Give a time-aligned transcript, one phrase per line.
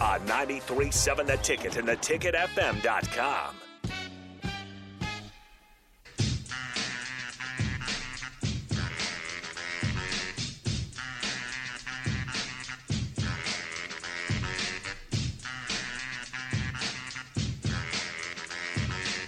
[0.00, 3.54] On 93.7 The Ticket and theticketfm.com.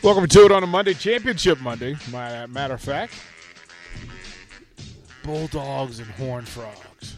[0.03, 1.97] Welcome to it on a Monday, Championship Monday.
[2.13, 3.15] Matter of fact,
[5.25, 7.17] Bulldogs and Horned Frogs.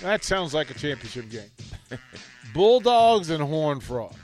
[0.00, 1.50] That sounds like a championship game.
[2.52, 4.16] Bulldogs and Horned Frogs.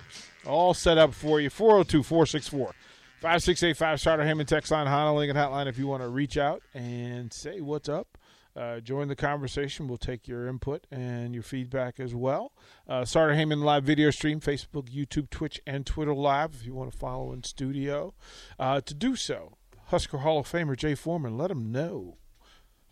[0.46, 1.50] All set up for you.
[1.50, 2.74] 402 464
[3.20, 7.32] 5685 Sartor Hamann text line, Honda Lincoln Hotline if you want to reach out and
[7.32, 8.18] say what's up.
[8.54, 9.86] Uh, join the conversation.
[9.86, 12.52] We'll take your input and your feedback as well.
[12.88, 16.90] Uh, Sartor Hamann live video stream, Facebook, YouTube, Twitch, and Twitter live if you want
[16.90, 18.14] to follow in studio.
[18.58, 19.52] Uh, to do so,
[19.86, 22.16] Husker Hall of Famer Jay Foreman, let him know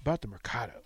[0.00, 0.82] about the Mercado.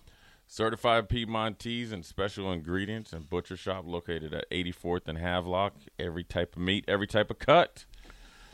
[0.51, 5.75] Certified Piedmontese and special ingredients and butcher shop located at 84th and Havelock.
[5.99, 7.85] Every type of meat, every type of cut.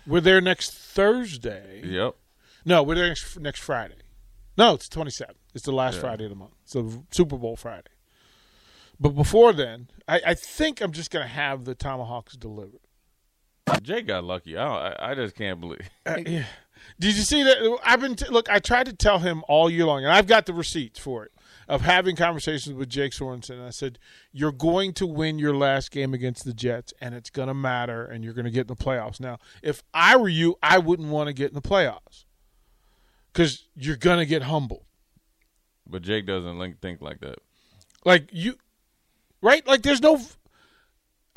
[0.06, 1.82] We're there next Thursday.
[1.86, 2.16] Yep.
[2.66, 3.96] No, we're there next, next Friday.
[4.58, 5.36] No, it's 27th.
[5.54, 6.02] It's the last Yeah.
[6.02, 6.52] Friday of the month.
[6.64, 7.88] It's the Super Bowl Friday.
[9.00, 12.82] But before then, I, I think I'm just going to have the tomahawks delivered.
[13.82, 14.58] Jay got lucky.
[14.58, 15.90] I, don't, I, I just can't believe.
[16.06, 16.44] Uh, yeah.
[17.00, 17.80] Did you see that?
[17.86, 18.50] I've been t- look.
[18.50, 21.32] I tried to tell him all year long, and I've got the receipts for it
[21.67, 23.66] of having conversations with Jake Sorensen.
[23.66, 23.99] I said,
[24.31, 28.05] "You're going to win your last game against the Jets, and it's going to matter,
[28.05, 31.09] and you're going to get in the playoffs." Now, if I were you, I wouldn't
[31.09, 32.25] want to get in the playoffs
[33.31, 34.86] because you're going to get humbled.
[35.87, 37.39] But Jake doesn't think like that.
[38.04, 38.55] Like you,
[39.42, 39.65] right?
[39.67, 40.21] Like there's no.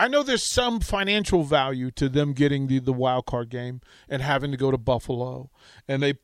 [0.01, 4.23] I know there's some financial value to them getting the the wild card game and
[4.23, 5.51] having to go to Buffalo,
[5.89, 6.15] and they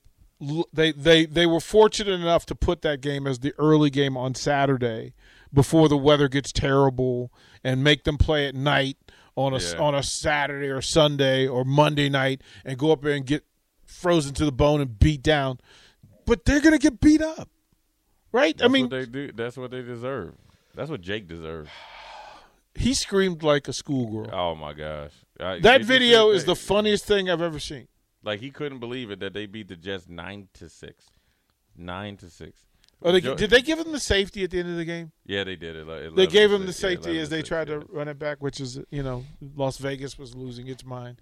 [0.72, 4.34] they they they were fortunate enough to put that game as the early game on
[4.34, 5.14] Saturday
[5.52, 8.96] before the weather gets terrible and make them play at night
[9.36, 9.78] on a Yeah.
[9.78, 13.44] on a Saturday or Sunday or Monday night and go up there and get
[13.86, 15.58] frozen to the bone and beat down.
[16.26, 17.48] But they're going to get beat up.
[18.32, 18.56] Right?
[18.56, 19.30] That's I mean, they do.
[19.32, 20.34] That's what they deserve.
[20.74, 21.70] That's what Jake deserves.
[22.74, 24.30] he screamed like a schoolgirl.
[24.34, 25.12] Oh my gosh!
[25.38, 27.86] I- That video is the funniest thing I've ever seen.
[28.24, 31.10] Like he couldn't believe it that they beat the Jets nine to six,
[31.76, 32.60] nine to six.
[33.02, 35.12] Oh, they, did they give him the safety at the end of the game?
[35.26, 36.16] Yeah, they did it.
[36.16, 36.66] They gave him the.
[36.68, 37.80] Yeah, safety 11 as they six, tried yeah.
[37.80, 39.24] to run it back, which is you know
[39.56, 41.20] Las Vegas was losing its mind.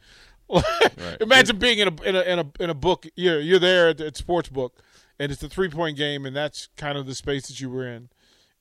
[0.98, 1.16] Right.
[1.20, 3.06] Imagine being in a in a in a in a book.
[3.16, 4.82] You're you're there at, at sports book,
[5.18, 7.86] and it's a three point game, and that's kind of the space that you were
[7.86, 8.10] in,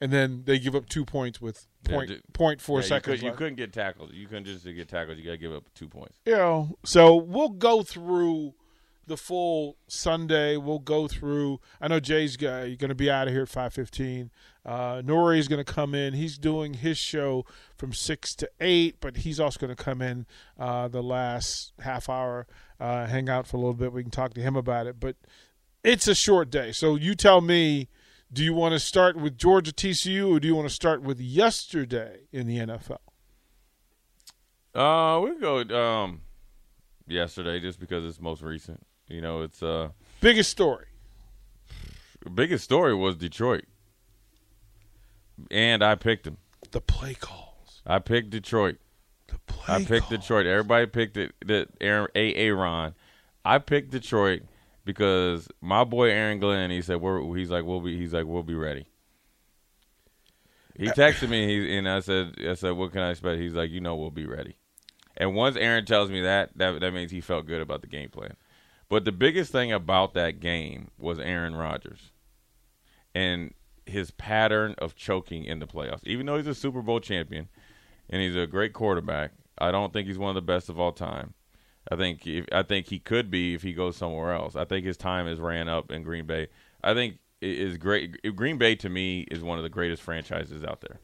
[0.02, 2.88] and then they give up two points with Yeah, point ju- point four Yeah, you,
[2.90, 4.12] seconds could, you couldn't get tackled.
[4.14, 5.18] You couldn't just get tackled.
[5.18, 6.18] You got to give up two points.
[6.26, 8.56] you know so we'll go through
[9.08, 13.42] the full sunday we'll go through i know jay's going to be out of here
[13.42, 14.30] at 5.15
[14.64, 17.44] uh, nori's going to come in he's doing his show
[17.78, 22.08] from 6 to 8 but he's also going to come in uh, the last half
[22.10, 22.46] hour
[22.80, 25.16] uh, hang out for a little bit we can talk to him about it but
[25.84, 27.90] it's a short day so you tell me
[28.34, 31.20] do you want to start with georgia tcu or do you want to start with
[31.20, 32.98] yesterday in the nfl
[34.74, 36.22] Uh, we go um
[37.08, 38.86] yesterday just because it's most recent.
[39.08, 39.90] You know, it's uh
[40.22, 40.86] biggest story
[42.34, 43.66] biggest story was Detroit,
[45.50, 46.38] and I picked them.
[46.72, 48.78] the play calls I picked Detroit.
[49.28, 50.22] the play I picked calls.
[50.22, 50.46] Detroit.
[50.46, 51.34] Everybody picked it.
[51.46, 52.34] The Aaron A.
[52.36, 52.94] Aaron.
[53.44, 54.44] I picked Detroit
[54.86, 56.72] because my boy Aaron Glenn.
[56.72, 58.88] He said, "We're." He's like, "We'll be." He's like, "We'll be ready."
[60.76, 63.54] He uh, texted me, he, and I said, "I said, what can I expect?" He's
[63.54, 64.58] like, "You know, we'll be ready."
[65.18, 68.10] And once Aaron tells me that, that that means he felt good about the game
[68.10, 68.36] plan.
[68.90, 72.12] But the biggest thing about that game was Aaron Rodgers
[73.16, 73.54] and
[73.86, 76.06] his pattern of choking in the playoffs.
[76.06, 77.48] Even though he's a Super Bowl champion
[78.10, 80.92] and he's a great quarterback, I don't think he's one of the best of all
[80.92, 81.34] time.
[81.90, 84.56] I think if, I think he could be if he goes somewhere else.
[84.56, 86.48] I think his time has ran up in Green Bay.
[86.84, 88.18] I think it is great.
[88.36, 91.00] Green Bay to me is one of the greatest franchises out there.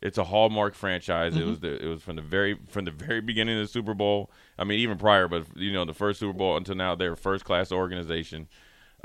[0.00, 1.36] It's a hallmark franchise.
[1.36, 3.94] It was the, it was from the very from the very beginning of the Super
[3.94, 4.30] Bowl.
[4.58, 7.16] I mean, even prior, but you know, the first Super Bowl until now, they're a
[7.16, 8.48] first class organization.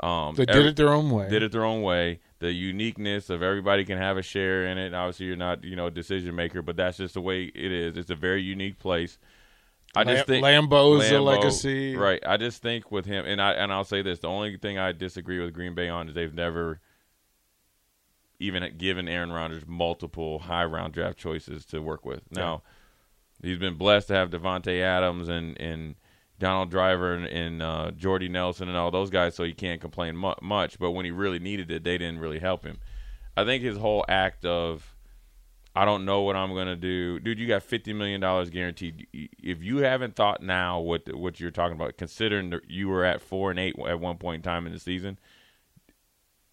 [0.00, 1.28] Um, They did every- it their own way.
[1.28, 2.20] did it their own way.
[2.40, 4.94] The uniqueness of everybody can have a share in it.
[4.94, 7.96] Obviously, you're not you know a decision maker, but that's just the way it is.
[7.96, 9.18] It's a very unique place.
[9.96, 11.96] I just think Lambeau's a legacy.
[11.96, 12.20] right?
[12.26, 14.92] I just think with him, and I and I'll say this: the only thing I
[14.92, 16.80] disagree with Green Bay on is they've never
[18.40, 22.20] even given Aaron Rodgers multiple high round draft choices to work with.
[22.30, 22.62] Now,
[23.42, 25.96] he's been blessed to have Davante Adams and and
[26.38, 30.16] Donald Driver and, and uh, Jordy Nelson and all those guys, so he can't complain
[30.16, 30.78] mu- much.
[30.78, 32.78] But when he really needed it, they didn't really help him.
[33.36, 34.94] I think his whole act of
[35.74, 37.38] I don't know what I'm gonna do, dude.
[37.38, 39.06] You got fifty million dollars guaranteed.
[39.12, 43.50] If you haven't thought now what what you're talking about, considering you were at four
[43.50, 45.18] and eight at one point in time in the season,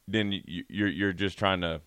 [0.07, 1.81] then you, you're you're just trying to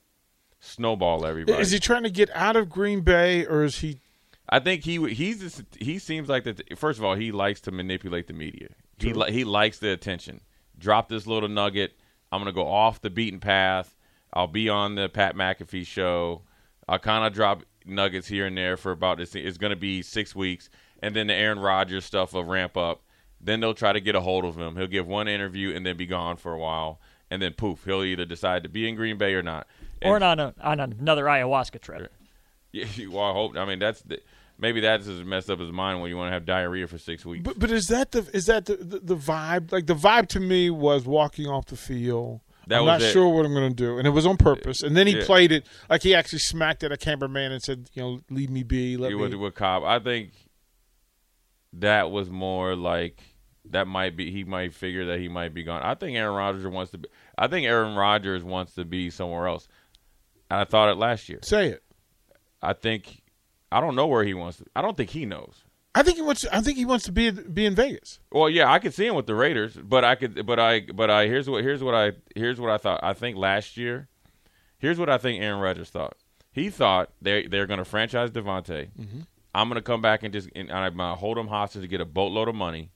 [0.60, 1.60] snowball everybody.
[1.60, 4.00] Is he trying to get out of Green Bay, or is he?
[4.48, 6.78] I think he he's just, he seems like that.
[6.78, 8.69] First of all, he likes to manipulate the media.
[8.98, 10.40] He li- he likes the attention.
[10.76, 11.92] Drop this little nugget.
[12.32, 13.94] I'm gonna go off the beaten path.
[14.32, 16.42] I'll be on the Pat McAfee show.
[16.88, 20.02] I'll kind of drop nuggets here and there for about it's, it's going to be
[20.02, 20.70] six weeks,
[21.02, 23.02] and then the Aaron Rodgers stuff will ramp up.
[23.40, 24.76] Then they'll try to get a hold of him.
[24.76, 27.00] He'll give one interview and then be gone for a while,
[27.31, 29.67] and then poof, he'll either decide to be in Green Bay or not.
[30.02, 32.12] And- or on a, on another ayahuasca trip.
[32.70, 33.56] Yeah, well, I hope.
[33.56, 34.20] I mean, that's the,
[34.58, 37.25] maybe that's as messed up as mine when you want to have diarrhea for six
[37.25, 37.43] weeks.
[37.43, 39.73] But, but is that the is that the, the the vibe?
[39.73, 42.41] Like the vibe to me was walking off the field.
[42.69, 43.12] That I'm not it.
[43.12, 44.82] sure what I'm going to do, and it was on purpose.
[44.82, 45.25] And then he Yeah.
[45.25, 48.62] played it like he actually smacked at a cameraman and said, "You know, leave me
[48.62, 49.23] be." Let He me.
[49.23, 49.85] was with Cobb.
[49.85, 50.32] I think
[51.73, 53.20] that was more like
[53.70, 55.82] that might be he might figure that he might be gone.
[55.82, 59.47] I think Aaron Rodgers wants to be I think Aaron Rodgers wants to be somewhere
[59.47, 59.69] else.
[60.50, 61.41] And I thought it last year.
[61.43, 61.82] Say it.
[62.62, 63.23] I think
[63.70, 65.62] I don't know where he wants to I don't think he knows.
[65.98, 66.46] I think he wants.
[66.52, 68.20] I think he wants to be be in Vegas.
[68.30, 71.10] Well, yeah, I could see him with the Raiders, but I could but I but
[71.10, 73.00] I here's what here's what I here's what I thought.
[73.02, 74.06] I think last year
[74.78, 76.16] here's what I think Aaron Rodgers thought.
[76.52, 78.90] He thought they they're going to franchise Davante.
[78.96, 79.20] Mm-hmm.
[79.56, 82.00] I'm going to come back and just and I'm to hold him hostage to get
[82.00, 82.92] a boatload of money,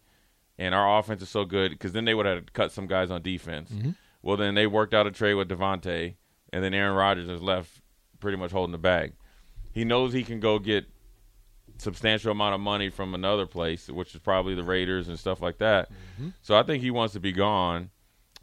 [0.57, 3.21] and our offense is so good because then they would have cut some guys on
[3.21, 3.69] defense.
[3.73, 3.91] Mm-hmm.
[4.23, 6.15] Well, then they worked out a trade with Davante,
[6.53, 7.81] and then Aaron Rodgers is left
[8.21, 9.15] pretty much holding the bag.
[9.73, 10.87] He knows he can go get
[11.83, 15.59] substantial amount of money from another place, which is probably the Raiders and stuff like
[15.59, 15.91] that.
[16.43, 17.91] So I think he wants to be gone.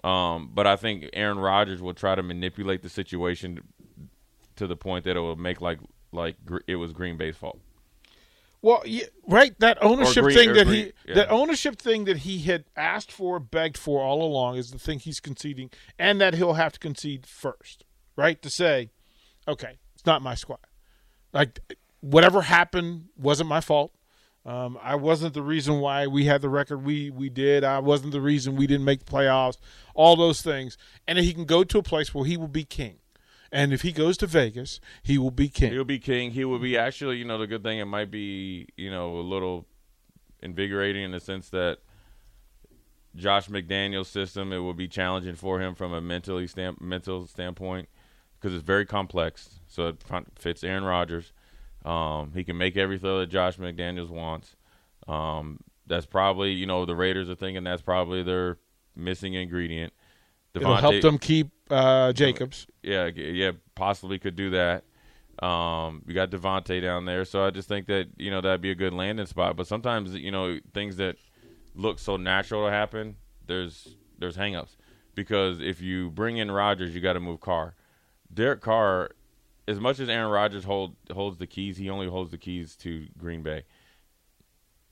[0.03, 3.59] Um, but I think Aaron Rodgers will try to manipulate the situation
[4.55, 5.79] to the point that it will make like
[6.11, 6.35] like
[6.67, 7.59] it was Green Bay's fault.
[8.61, 9.57] Well, yeah, right.
[9.59, 11.15] That ownership Green- thing that Green- he yeah.
[11.15, 14.99] that ownership thing that he had asked for, begged for all along is the thing
[14.99, 17.83] he's conceding, and that he'll have to concede first,
[18.15, 18.41] right?
[18.41, 18.89] To say,
[19.47, 20.59] okay, it's not my squad.
[21.33, 21.59] Like
[22.01, 23.93] whatever happened wasn't my fault.
[24.45, 27.63] Um, I wasn't the reason why we had the record we we did.
[27.63, 29.57] I wasn't the reason we didn't make the playoffs.
[29.93, 32.95] All those things, and he can go to a place where he will be king.
[33.51, 35.71] And if he goes to Vegas, he will be king.
[35.71, 36.31] He'll be king.
[36.31, 37.79] He will be actually, you know, the good thing.
[37.79, 39.65] It might be, you know, a little
[40.41, 41.79] invigorating in the sense that
[43.15, 47.89] Josh McDaniel's system it will be challenging for him from a mentally stamp, mental standpoint
[48.39, 49.59] because it's very complex.
[49.67, 50.03] So it
[50.37, 51.33] fits Aaron Rodgers.
[51.85, 54.55] Um, he can make every throw that Josh McDaniels wants.
[55.07, 58.57] Um, that's probably, you know, the Raiders are thinking that's probably their
[58.95, 59.93] missing ingredient.
[60.53, 62.67] It'll help them keep uh, Jacobs.
[62.81, 64.83] yeah, yeah, possibly could do that.
[65.41, 68.71] Um, you got Davante down there, so I just think that you know that'd be
[68.71, 69.55] a good landing spot.
[69.55, 71.15] But sometimes you know things that
[71.75, 74.75] look so natural to happen, there's there's hangups
[75.15, 77.75] because if you bring in Rodgers, you got to move Carr.
[78.33, 79.11] Derek Carr,
[79.69, 83.07] as much as Aaron Rodgers hold holds the keys, he only holds the keys to
[83.17, 83.63] Green Bay.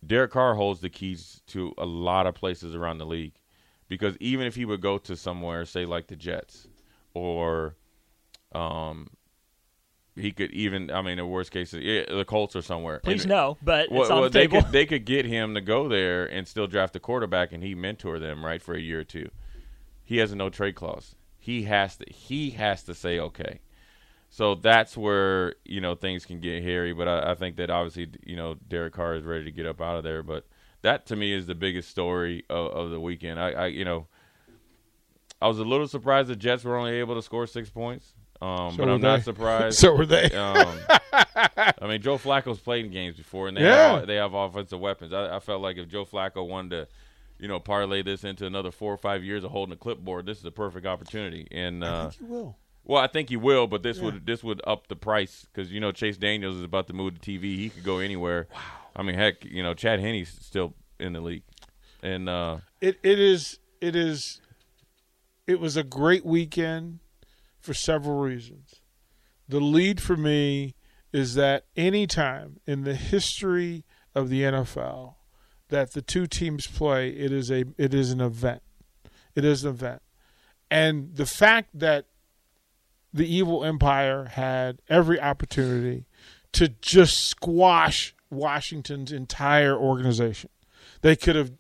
[0.06, 3.34] Derek Carr holds the keys to a lot of places around the league
[3.90, 6.68] because even if he would go to somewhere, say like the Jets,
[7.16, 7.76] or
[8.54, 9.10] um,
[10.16, 10.92] he could even.
[10.92, 13.00] I mean, the worst case, yeah, the Colts or somewhere.
[13.00, 14.62] Please And- no, but Well, well, the they table.
[14.62, 17.74] could they could get him to go there and still draft a quarterback, and he
[17.76, 19.30] mentor them right for a year or two.
[20.04, 21.16] He has a no trade clause.
[21.40, 23.60] He has to he has to say okay.
[24.30, 26.94] So that's where you know things can get hairy.
[26.94, 29.82] But I, I think that obviously you know Derek Carr is ready to get up
[29.82, 30.24] out of there.
[30.24, 30.46] But
[30.82, 33.40] that to me is the biggest story of, of the weekend.
[33.40, 34.08] I, I you know
[35.42, 38.14] I was a little surprised the Jets were only able to score six points.
[38.42, 39.80] Um, So but I'm not surprised.
[39.80, 40.32] So were they.
[40.32, 40.90] Um,
[41.80, 44.00] I mean, Joe Flacco's played in games before, and they Yeah.
[44.00, 45.14] have, they have offensive weapons.
[45.14, 46.88] I, I felt like if Joe Flacco wanted to,
[47.40, 50.40] you know, parlay this into another four or five years of holding a clipboard, this
[50.40, 51.48] is a perfect opportunity.
[51.52, 52.58] And I uh, think you will.
[52.88, 55.82] Well, I think he will, but this would this would up the price because you
[55.82, 57.58] know Chase Daniels is about to move to TV.
[57.58, 58.48] He could go anywhere.
[58.54, 58.60] Wow.
[58.96, 61.44] I mean, heck, you know, Chad Henne's still in the league,
[62.02, 64.40] and uh, It it is it is
[65.48, 67.00] it was a great weekend
[67.60, 68.76] for several reasons.
[69.50, 70.76] The lead for me
[71.12, 73.84] is that anytime in the history
[74.16, 75.16] of the NFL
[75.68, 78.62] that the two teams play, it is a it is an event.
[79.36, 80.02] It is an event.
[80.72, 82.06] And the fact that
[83.18, 86.06] the evil empire had every opportunity
[86.54, 90.50] to just squash Washington's entire organization.
[91.02, 91.52] They could have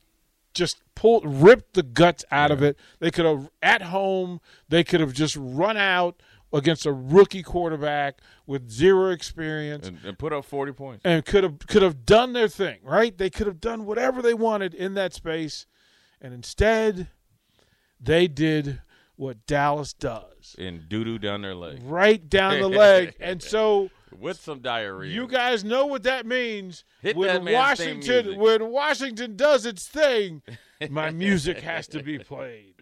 [0.54, 2.78] just pulled ripped the guts out of it.
[3.00, 6.22] They could have at home, they could have just run out
[6.54, 11.02] against a rookie quarterback with zero experience and, and put up 40 points.
[11.04, 13.18] and could have could have done their thing, right?
[13.18, 15.66] They could have done whatever they wanted in that space,
[16.22, 17.10] and instead,
[18.00, 18.82] they did
[19.18, 23.16] what Dallas does, And doo doo down their leg right down the leg.
[23.20, 25.12] And so, with some diarrhea.
[25.14, 26.84] you guys know what that means.
[27.02, 30.42] Hit when that Washington when Washington does its thing,
[30.90, 32.76] my music has to be played.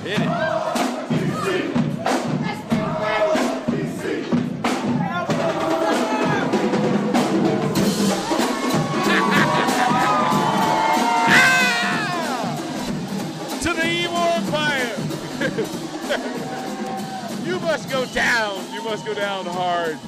[0.00, 1.87] hit it.
[19.08, 19.98] Go down hard.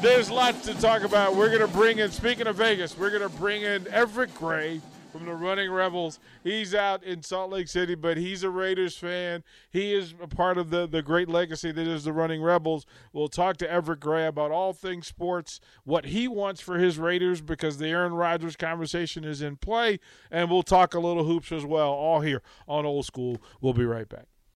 [0.00, 1.36] There's lots to talk about.
[1.36, 4.80] We're going to bring in, speaking of Vegas, we're going to bring in Everett Gray
[5.12, 6.18] from the Running Rebels.
[6.42, 9.44] He's out in Salt Lake City, but he's a Raiders fan.
[9.70, 12.86] He is a part of the, the great legacy that is the Running Rebels.
[13.12, 17.42] We'll talk to Everett Gray about all things sports, what he wants for his Raiders,
[17.42, 21.66] because the Aaron Rodgers conversation is in play, and we'll talk a little hoops as
[21.66, 23.36] well, all here on Old School.
[23.60, 24.28] We'll be right back.